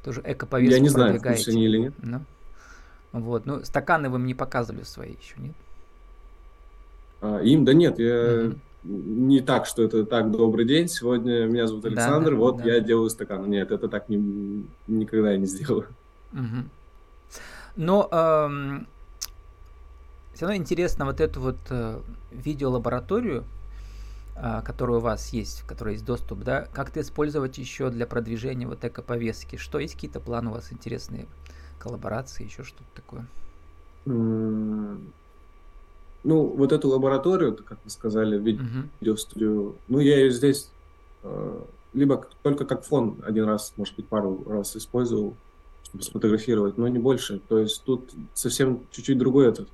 тоже 0.03 0.21
эко-повестку 0.23 0.75
Я 0.75 0.79
не 0.79 0.89
знаю, 0.89 1.19
в 1.19 1.21
курсе 1.21 1.51
они 1.51 1.65
или 1.65 1.77
нет. 1.79 1.93
Ну, 2.01 2.21
вот, 3.11 3.45
ну 3.45 3.63
стаканы 3.63 4.09
вы 4.09 4.19
мне 4.19 4.35
показывали 4.35 4.83
свои 4.83 5.13
еще, 5.13 5.35
нет? 5.37 5.55
А, 7.21 7.39
им, 7.39 7.65
да 7.65 7.73
нет, 7.73 7.97
я 7.97 8.51
не 8.85 9.41
так, 9.41 9.65
что 9.65 9.83
это 9.83 10.05
так, 10.05 10.31
добрый 10.31 10.65
день, 10.65 10.87
сегодня 10.87 11.45
меня 11.45 11.67
зовут 11.67 11.85
Александр, 11.85 12.31
да, 12.31 12.35
да, 12.35 12.37
вот 12.37 12.57
да. 12.57 12.63
я 12.65 12.79
делаю 12.79 13.09
стакан. 13.09 13.49
Нет, 13.49 13.71
это 13.71 13.87
так 13.87 14.09
не, 14.09 14.65
никогда 14.87 15.31
я 15.31 15.37
не 15.37 15.47
сделаю. 15.47 15.87
Угу. 16.33 16.69
Но 17.77 18.07
эм, 18.11 18.87
все 20.33 20.45
равно 20.45 20.57
интересно 20.57 21.05
вот 21.05 21.19
эту 21.19 21.41
вот 21.41 21.57
э, 21.69 21.99
видеолабораторию, 22.31 23.43
э, 24.35 24.61
которая 24.63 24.97
у 24.97 25.01
вас 25.01 25.29
есть, 25.29 25.61
в 25.61 25.65
которой 25.65 25.93
есть 25.93 26.05
доступ, 26.05 26.43
да, 26.43 26.67
как-то 26.73 27.01
использовать 27.01 27.57
еще 27.57 27.89
для 27.89 28.05
продвижения 28.05 28.67
вот 28.67 28.83
эко-повестки. 28.85 29.55
Что, 29.55 29.79
есть 29.79 29.95
какие-то 29.95 30.19
планы 30.19 30.51
у 30.51 30.53
вас 30.53 30.71
интересные, 30.71 31.25
коллаборации, 31.79 32.45
еще 32.45 32.63
что-то 32.63 32.89
такое? 32.95 33.25
Ну, 36.25 36.47
вот 36.47 36.71
эту 36.71 36.89
лабораторию, 36.89 37.55
как 37.55 37.77
вы 37.83 37.89
сказали, 37.89 38.37
видеостудию, 38.39 39.75
ну, 39.87 39.99
я 39.99 40.17
ее 40.17 40.31
здесь 40.31 40.71
э, 41.21 41.61
либо 41.93 42.27
только 42.41 42.65
как 42.65 42.83
фон 42.83 43.21
один 43.23 43.45
раз, 43.45 43.73
может 43.77 43.95
быть, 43.95 44.07
пару 44.07 44.43
раз 44.47 44.75
использовал, 44.75 45.35
чтобы 45.83 46.03
сфотографировать, 46.03 46.77
но 46.77 46.87
не 46.87 46.97
больше. 46.99 47.39
То 47.47 47.59
есть 47.59 47.83
тут 47.83 48.11
совсем 48.33 48.81
чуть-чуть 48.91 49.17
другой 49.17 49.47
этот 49.47 49.69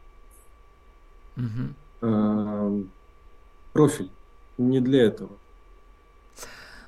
э, 2.02 2.84
профиль. 3.74 4.12
Не 4.58 4.82
для 4.82 5.04
этого. 5.04 5.32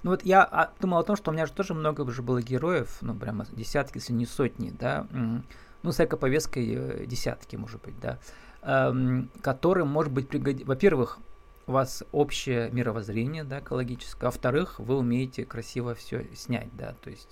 Ну 0.03 0.11
вот 0.11 0.23
я 0.23 0.43
а, 0.43 0.71
думал 0.79 0.99
о 0.99 1.03
том, 1.03 1.15
что 1.15 1.31
у 1.31 1.33
меня 1.33 1.45
же 1.45 1.53
тоже 1.53 1.73
много 1.73 2.01
уже 2.01 2.21
было 2.21 2.41
героев, 2.41 2.97
ну 2.99 3.15
прямо 3.15 3.47
десятки, 3.51 3.97
если 3.97 4.13
не 4.13 4.25
сотни, 4.25 4.69
да. 4.77 5.07
Ну, 5.81 5.91
с 5.91 5.99
эко-повесткой 5.99 6.75
э, 6.75 7.05
десятки, 7.05 7.57
может 7.57 7.81
быть, 7.81 7.99
да. 7.99 8.17
Эм, 8.65 9.29
которым 9.41 9.89
может 9.89 10.13
быть 10.13 10.29
пригодится. 10.29 10.65
Во-первых, 10.65 11.17
у 11.67 11.73
вас 11.73 12.03
общее 12.13 12.69
мировоззрение, 12.71 13.43
да, 13.43 13.59
экологическое, 13.59 14.29
а 14.29 14.31
во-вторых, 14.31 14.79
вы 14.79 14.95
умеете 14.97 15.43
красиво 15.43 15.95
все 15.95 16.25
снять, 16.33 16.69
да, 16.77 16.95
то 17.01 17.09
есть 17.09 17.27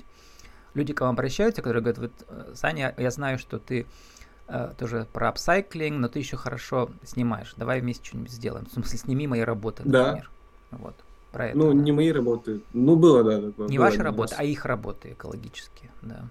люди 0.74 0.94
к 0.94 1.00
вам 1.00 1.12
обращаются, 1.12 1.62
которые 1.62 1.84
говорят, 1.84 2.00
вот, 2.00 2.12
э, 2.28 2.52
Саня, 2.54 2.94
я 2.98 3.12
знаю, 3.12 3.40
что 3.40 3.60
ты 3.60 3.86
э, 4.50 4.74
тоже 4.78 5.08
про 5.14 5.30
апсайклинг, 5.30 6.00
но 6.00 6.10
ты 6.10 6.20
еще 6.20 6.36
хорошо 6.36 6.90
снимаешь. 7.04 7.54
Давай 7.56 7.80
вместе 7.80 8.04
что-нибудь 8.06 8.32
сделаем. 8.32 8.66
В 8.66 8.74
смысле, 8.74 9.00
сними 9.00 9.26
мои 9.26 9.42
работы, 9.42 9.84
например. 9.86 10.30
Да. 10.72 10.78
Вот. 10.78 10.96
Про 11.32 11.48
это, 11.48 11.58
ну, 11.58 11.68
да. 11.68 11.80
не 11.80 11.94
мои 11.94 12.12
работы. 12.12 12.60
Ну, 12.74 12.98
было, 12.98 13.24
да. 13.24 13.42
Такое, 13.42 13.70
не 13.70 13.78
было 13.78 13.86
ваши 13.86 14.04
работы, 14.04 14.36
а 14.38 14.44
их 14.44 14.66
работы 14.66 15.14
экологические, 15.14 15.92
да. 16.02 16.26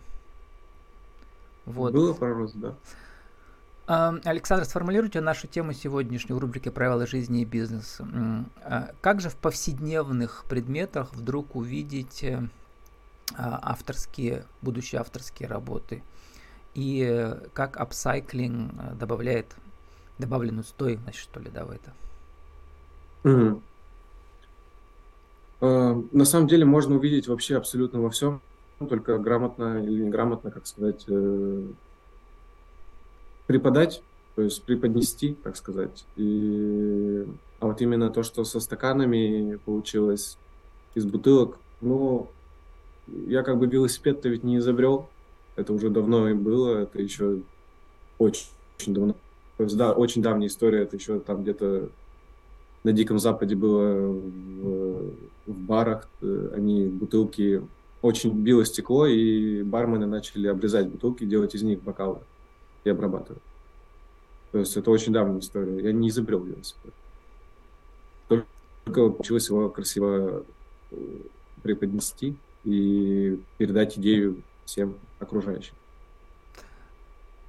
Вот. 1.64 1.94
Было 1.94 2.12
пару 2.12 2.42
раз, 2.42 2.52
да. 2.52 2.74
Александр, 3.90 4.66
сформулируйте 4.66 5.20
нашу 5.20 5.48
тему 5.48 5.72
сегодняшнюю 5.72 6.36
в 6.36 6.40
рубрике 6.40 6.70
«Правила 6.70 7.08
жизни 7.08 7.42
и 7.42 7.44
бизнеса». 7.44 8.06
А, 8.62 8.92
как 9.00 9.20
же 9.20 9.30
в 9.30 9.34
повседневных 9.34 10.44
предметах 10.48 11.12
вдруг 11.12 11.56
увидеть 11.56 12.22
э, 12.22 12.40
а, 13.36 13.58
авторские, 13.60 14.44
будущие 14.62 15.00
авторские 15.00 15.48
работы? 15.48 16.04
И 16.72 17.04
э, 17.04 17.48
как 17.52 17.78
апсайклинг 17.78 18.72
э, 18.78 18.94
добавляет 18.94 19.56
добавленную 20.18 20.62
стоимость, 20.62 21.18
что 21.18 21.40
ли, 21.40 21.50
да, 21.50 21.64
в 21.64 21.72
это? 21.72 21.92
Угу. 23.24 23.62
На 26.12 26.24
самом 26.24 26.46
деле 26.46 26.64
можно 26.64 26.94
увидеть 26.94 27.26
вообще 27.26 27.56
абсолютно 27.56 28.00
во 28.00 28.10
всем, 28.10 28.40
только 28.88 29.18
грамотно 29.18 29.82
или 29.82 30.04
неграмотно, 30.04 30.52
как 30.52 30.68
сказать, 30.68 31.06
преподать, 33.50 34.00
то 34.36 34.42
есть 34.42 34.62
преподнести, 34.62 35.36
так 35.42 35.56
сказать. 35.56 36.04
И, 36.14 37.26
а 37.58 37.66
вот 37.66 37.80
именно 37.80 38.08
то, 38.08 38.22
что 38.22 38.44
со 38.44 38.60
стаканами 38.60 39.58
получилось 39.64 40.38
из 40.94 41.04
бутылок, 41.04 41.58
ну, 41.80 42.28
я 43.08 43.42
как 43.42 43.58
бы 43.58 43.66
велосипед-то 43.66 44.28
ведь 44.28 44.44
не 44.44 44.58
изобрел, 44.58 45.08
это 45.56 45.72
уже 45.72 45.90
давно 45.90 46.28
и 46.28 46.34
было, 46.34 46.78
это 46.78 47.02
еще 47.02 47.40
очень, 48.18 48.46
очень 48.78 48.94
давно. 48.94 49.16
То 49.56 49.64
есть, 49.64 49.76
да, 49.76 49.94
очень 49.94 50.22
давняя 50.22 50.46
история, 50.46 50.82
это 50.82 50.94
еще 50.94 51.18
там 51.18 51.42
где-то 51.42 51.88
на 52.84 52.92
Диком 52.92 53.18
Западе 53.18 53.56
было 53.56 54.12
в, 54.12 55.12
в 55.46 55.58
барах, 55.66 56.08
э, 56.22 56.52
они 56.54 56.86
бутылки, 56.86 57.66
очень 58.00 58.30
било 58.30 58.64
стекло, 58.64 59.06
и 59.06 59.64
бармены 59.64 60.06
начали 60.06 60.46
обрезать 60.46 60.86
бутылки, 60.86 61.24
делать 61.24 61.56
из 61.56 61.64
них 61.64 61.82
бокалы 61.82 62.20
и 62.84 62.90
обрабатывать. 62.90 63.42
То 64.52 64.58
есть 64.58 64.76
это 64.76 64.90
очень 64.90 65.12
давняя 65.12 65.40
история. 65.40 65.80
Я 65.80 65.92
не 65.92 66.08
изобрел 66.08 66.42
велосипед. 66.42 66.92
Только 68.28 69.10
получилось 69.10 69.48
его 69.48 69.68
красиво 69.68 70.44
э, 70.90 70.96
преподнести 71.62 72.36
и 72.64 73.40
передать 73.58 73.98
идею 73.98 74.42
всем 74.64 74.96
окружающим. 75.18 75.74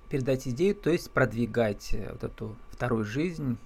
Передать 0.09 0.47
идею, 0.47 0.75
то 0.75 0.89
есть 0.89 1.09
продвигать 1.11 1.93
э, 1.93 2.11
вот 2.11 2.23
эту 2.23 2.55
вторую 2.69 3.03
жизнь 3.03 3.57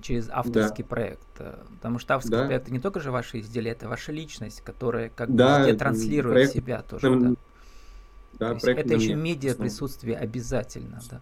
через 0.00 0.28
авторский 0.28 0.84
да. 0.84 0.88
проект. 0.88 1.26
Э, 1.38 1.58
потому 1.74 1.98
что 1.98 2.16
авторский 2.16 2.38
да. 2.38 2.46
проект 2.46 2.64
это 2.64 2.72
не 2.72 2.80
только 2.80 3.00
же 3.00 3.10
ваши 3.10 3.40
изделия, 3.40 3.72
это 3.72 3.88
ваша 3.88 4.12
личность, 4.12 4.60
которая 4.62 5.10
как 5.10 5.34
да, 5.34 5.60
бы 5.60 5.60
везде 5.60 5.78
транслирует 5.78 6.34
проект, 6.34 6.52
себя 6.52 6.82
тоже. 6.82 7.18
Да. 7.18 7.34
Да, 8.38 8.52
это 8.52 8.94
еще 8.94 9.14
медиа 9.14 9.54
присутствие 9.54 10.16
обязательно, 10.16 11.00
да. 11.10 11.20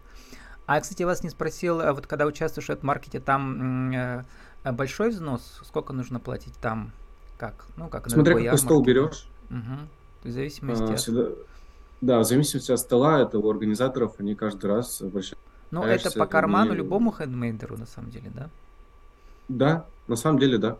А, 0.66 0.80
кстати, 0.80 1.02
я 1.02 1.06
вас 1.06 1.22
не 1.22 1.30
спросил, 1.30 1.80
а 1.80 1.92
вот 1.92 2.06
когда 2.06 2.26
участвуешь 2.26 2.68
в 2.68 2.82
маркете, 2.82 3.20
там 3.20 3.92
э, 3.92 4.24
большой 4.72 5.10
взнос? 5.10 5.60
Сколько 5.64 5.92
нужно 5.92 6.18
платить 6.18 6.54
там? 6.60 6.90
Как? 7.38 7.66
Ну, 7.76 7.88
как 7.88 8.10
Смотря 8.10 8.32
какой 8.32 8.44
ярмарке. 8.44 8.64
стол 8.64 8.82
берешь. 8.82 9.28
Угу. 9.50 10.24
В 10.24 10.30
зависимости 10.30 10.82
а, 10.82 10.92
от... 10.92 11.00
Сюда... 11.00 11.28
Да, 12.00 12.18
в 12.18 12.24
зависимости 12.24 12.72
от 12.72 12.80
стола, 12.80 13.22
это 13.22 13.38
у 13.38 13.48
организаторов, 13.48 14.18
они 14.18 14.34
каждый 14.34 14.66
раз 14.66 15.00
обращаются. 15.00 15.36
Ну, 15.70 15.84
это 15.84 16.10
по 16.10 16.26
карману 16.26 16.72
не... 16.72 16.78
любому 16.78 17.12
хендмейдеру, 17.12 17.76
на 17.76 17.86
самом 17.86 18.10
деле, 18.10 18.30
да? 18.34 18.50
Да, 19.48 19.86
на 20.08 20.16
самом 20.16 20.38
деле, 20.38 20.58
да. 20.58 20.78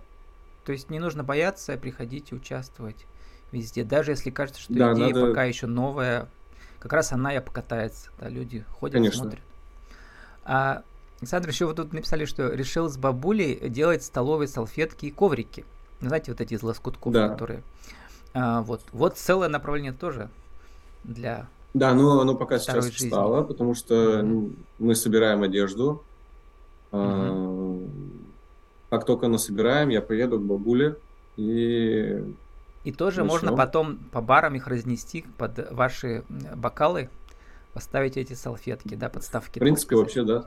То 0.65 0.73
есть 0.73 0.91
не 0.91 0.99
нужно 0.99 1.23
бояться 1.23 1.77
приходить 1.77 2.33
и 2.33 2.35
участвовать 2.35 3.07
везде. 3.53 3.85
Даже 3.85 4.13
если 4.13 4.31
кажется, 4.31 4.61
что 4.61 4.75
да, 4.75 4.93
идея 4.95 5.15
надо... 5.15 5.27
пока 5.29 5.45
еще 5.45 5.67
новая, 5.67 6.29
как 6.79 6.93
раз 6.93 7.13
она 7.13 7.35
и 7.35 7.41
покатается. 7.41 8.11
Да, 8.19 8.29
люди 8.29 8.65
ходят, 8.79 8.95
Конечно. 8.95 9.23
смотрят. 9.23 9.43
А, 10.45 10.83
Александр, 11.21 11.49
еще 11.49 11.67
вы 11.67 11.75
тут 11.75 11.93
написали, 11.93 12.25
что 12.25 12.53
решил 12.53 12.89
с 12.89 12.97
бабулей 12.97 13.69
делать 13.69 14.05
столовые 14.05 14.49
салфетки 14.49 15.07
и 15.07 15.11
коврики. 15.11 15.65
Знаете, 16.01 16.33
вот 16.33 16.41
эти 16.41 16.55
из 16.55 16.63
лоскутков, 16.63 17.13
да. 17.13 17.29
которые... 17.29 17.63
А, 18.35 18.61
вот. 18.63 18.83
вот 18.93 19.17
целое 19.17 19.49
направление 19.49 19.93
тоже 19.93 20.29
для 21.05 21.49
Да, 21.73 21.95
ну 21.95 22.21
оно 22.21 22.35
пока 22.35 22.59
сейчас 22.59 22.85
жизни. 22.85 23.09
встало, 23.09 23.43
потому 23.43 23.75
что 23.75 24.21
mm-hmm. 24.21 24.57
мы 24.79 24.95
собираем 24.95 25.43
одежду. 25.43 26.03
Mm-hmm. 26.93 27.91
Как 28.91 29.07
только 29.07 29.29
насобираем, 29.29 29.89
я 29.89 30.03
поеду 30.03 30.39
к 30.39 30.43
бабуле 30.43 30.97
и 31.37 32.23
и 32.87 32.93
тоже 32.93 33.25
Начнем. 33.25 33.33
можно 33.33 33.57
потом 33.57 33.99
по 34.13 34.21
барам 34.21 34.55
их 34.55 34.69
разнести 34.69 35.25
под 35.39 35.73
ваши 35.73 36.23
бокалы, 36.55 37.11
поставить 37.75 38.17
эти 38.17 38.35
салфетки, 38.35 38.95
да, 38.95 39.09
подставки. 39.09 39.59
В 39.59 39.61
принципе, 39.61 39.97
вообще, 39.97 40.23
да. 40.23 40.45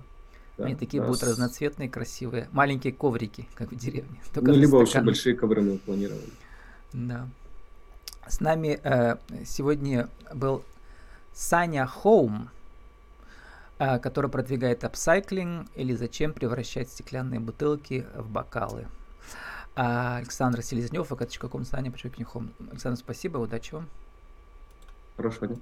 Они 0.58 0.74
да, 0.74 0.80
такие 0.80 1.02
да, 1.02 1.08
будут 1.08 1.22
разноцветные, 1.22 1.90
красивые. 1.90 2.48
Маленькие 2.54 2.94
коврики, 2.94 3.46
как 3.56 3.74
в 3.74 3.76
деревне. 3.76 4.22
Только 4.34 4.52
ну, 4.52 4.58
либо 4.58 4.68
стакан. 4.68 4.80
вообще 4.80 5.02
большие 5.02 5.36
ковры 5.36 5.62
мы 5.62 5.78
планировали. 5.80 6.30
Да. 6.94 7.28
С 8.26 8.40
нами 8.40 8.80
э, 8.84 9.18
сегодня 9.46 10.08
был 10.34 10.64
Саня 11.34 11.86
Хоум, 11.88 12.50
э, 13.80 14.00
который 14.00 14.30
продвигает 14.30 14.86
апсайклинг 14.86 15.68
или 15.76 15.94
зачем 15.94 16.32
превращать 16.32 16.88
стеклянные 16.88 17.42
бутылки 17.42 18.06
в 18.16 18.30
бокалы. 18.30 18.88
А 19.76 20.18
Александр 20.18 20.62
Селезнев, 20.62 21.10
vk.com, 21.12 21.64
Саня, 21.64 21.92
Почекнихом. 21.92 22.54
Александр, 22.72 22.98
спасибо, 23.00 23.38
удачи 23.38 23.74
вам. 23.74 23.88
Хорошего 25.16 25.48
дня. 25.48 25.58